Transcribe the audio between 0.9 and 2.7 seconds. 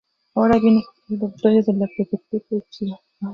las montañas de la prefectura de